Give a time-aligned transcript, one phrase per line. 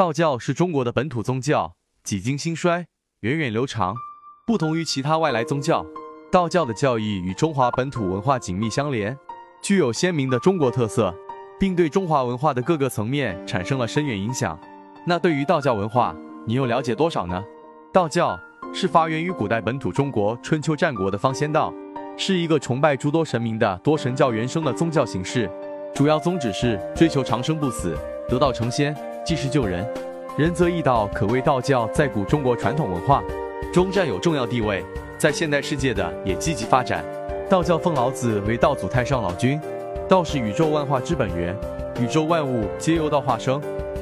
[0.00, 2.86] 道教是中国的本土宗教，几经兴衰，
[3.20, 3.94] 源远流长。
[4.46, 5.84] 不同于其他外来宗教，
[6.32, 9.14] 道教的教义与中华本土文化紧密相连，
[9.62, 11.14] 具有鲜明的中国特色，
[11.58, 14.58] 并对中华文化的各个层面产生了深远影响。
[15.06, 17.44] 那对于道教文化，你又了解多少呢？
[17.92, 18.40] 道教
[18.72, 21.70] 是发源于古代本土中国春秋战国的方仙道，
[22.16, 25.50] 是一个崇拜诸多神明的多神教原生的宗教形式，
[25.94, 27.94] 主要宗旨是追求长生不死，
[28.30, 29.86] 得道成仙，济世救人。
[30.38, 33.22] 仁则义道可谓道教在古中国传统文化
[33.72, 34.84] 中占有重要地位，
[35.18, 37.04] 在现代世界的也积极发展。
[37.48, 39.60] 道教奉老子为道祖太上老君，
[40.08, 41.54] 道是宇宙万化之本源，
[42.00, 43.60] 宇宙万物皆由道化生。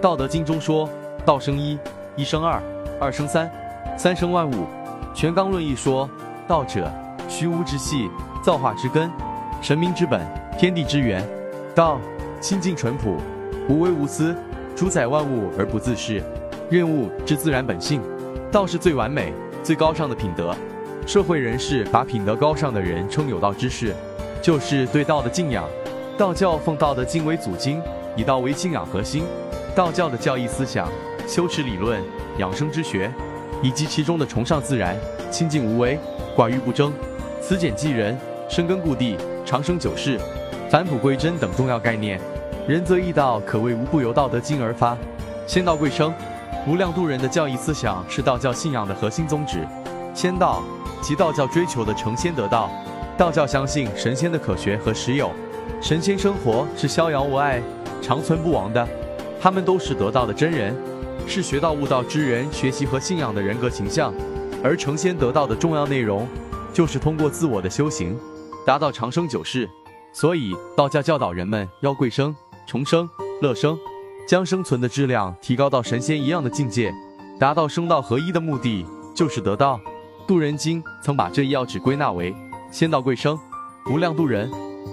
[0.00, 0.88] 道德经中说
[1.24, 1.78] ：“道生一，
[2.16, 2.62] 一生二，
[3.00, 3.50] 二生三，
[3.96, 4.66] 三生万物。”
[5.14, 6.08] 全纲论义说
[6.46, 6.90] ：“道者，
[7.28, 8.08] 虚无之系，
[8.42, 9.10] 造化之根，
[9.60, 10.20] 神明之本，
[10.58, 11.26] 天地之源。
[11.74, 11.98] 道，
[12.40, 13.16] 清净淳朴，
[13.68, 14.36] 无为无私。”
[14.80, 16.22] 主宰万物而不自恃，
[16.70, 18.00] 任物之自然本性。
[18.50, 19.30] 道是最完美、
[19.62, 20.56] 最高尚的品德。
[21.06, 23.94] 社会人士把品德高尚的人称有道之士，
[24.40, 25.68] 就是对道的敬仰。
[26.16, 27.78] 道教奉《道德经》为祖经，
[28.16, 29.24] 以道为信仰核心。
[29.74, 30.88] 道教的教义思想、
[31.28, 32.02] 修持理论、
[32.38, 33.12] 养生之学，
[33.62, 34.96] 以及其中的崇尚自然、
[35.30, 35.98] 清净无为、
[36.34, 36.90] 寡欲不争、
[37.42, 38.18] 慈俭济人、
[38.48, 40.18] 深根固地、长生久世、
[40.70, 42.18] 返璞归真等重要概念。
[42.70, 44.96] 仁则易道，可谓无不由《道德经》而发。
[45.44, 46.14] 仙道贵生，
[46.68, 49.66] 无量度人的教义思想是道教信仰的核心宗旨。
[50.14, 50.62] 仙道
[51.02, 52.70] 即道教追求的成仙得道。
[53.18, 55.32] 道教相信神仙的可学和实有，
[55.82, 57.60] 神仙生活是逍遥无碍、
[58.00, 58.86] 长存不亡的。
[59.40, 60.72] 他们都是得道的真人，
[61.26, 64.14] 是学道悟道之人学习和信仰的人格形象。
[64.62, 66.24] 而成仙得道的重要内容，
[66.72, 68.16] 就是通过自我的修行，
[68.64, 69.68] 达到长生久世。
[70.12, 72.32] 所以道教教导人们要贵生。
[72.70, 73.10] 重生、
[73.42, 73.76] 乐生，
[74.28, 76.94] 将生存的质量提高到神仙一样的境界，
[77.36, 79.80] 达到生道合一的目的，就是得道。
[80.24, 82.32] 渡人经曾把这一要旨归纳为：
[82.70, 83.36] 仙道贵生，
[83.90, 84.48] 无量度人。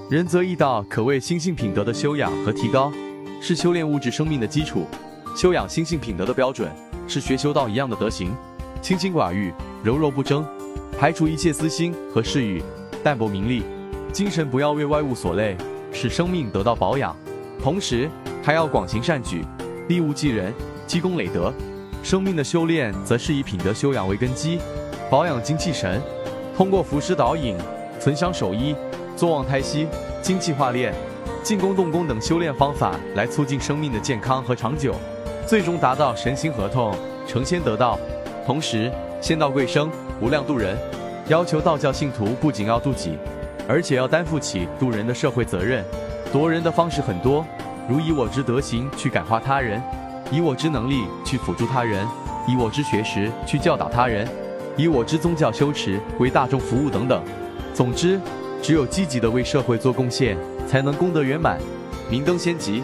[0.09, 2.91] 仁则易道，可谓心性品德的修养和提高，
[3.39, 4.87] 是修炼物质生命的基础。
[5.35, 6.71] 修养心性品德的标准，
[7.07, 8.35] 是学修道一样的德行，
[8.81, 9.53] 清心寡欲，
[9.83, 10.43] 柔弱不争，
[10.99, 12.59] 排除一切私心和嗜欲，
[13.03, 13.61] 淡泊名利，
[14.11, 15.55] 精神不要为外物所累，
[15.91, 17.15] 使生命得到保养。
[17.61, 18.09] 同时
[18.43, 19.43] 还要广行善举，
[19.87, 20.53] 利物济人，
[20.85, 21.53] 积功累德。
[22.03, 24.59] 生命的修炼则是以品德修养为根基，
[25.09, 26.01] 保养精气神，
[26.55, 27.57] 通过服食导引、
[27.99, 28.75] 存香守医、
[29.15, 29.87] 坐忘胎息、
[30.21, 30.93] 精气化炼、
[31.43, 34.95] 静功动功等修炼方法来促进生命的健康和长久，
[35.45, 36.95] 最终达到神行合同、
[37.27, 37.99] 成仙得道。
[38.45, 39.91] 同时，仙道贵生，
[40.21, 40.77] 无量度人，
[41.27, 43.17] 要求道教信徒不仅要度己，
[43.67, 45.83] 而且要担负起度人的社会责任。
[46.31, 47.45] 夺人的方式很多，
[47.87, 49.81] 如以我之德行去感化他人，
[50.29, 52.05] 以我之能力去辅助他人，
[52.47, 54.27] 以我之学识去教导他人，
[54.75, 57.23] 以我之宗教修持为大众服务等等。
[57.73, 58.19] 总之，
[58.61, 61.57] 只有积极的为社会做贡献，才能功德圆满，
[62.09, 62.83] 明灯先吉。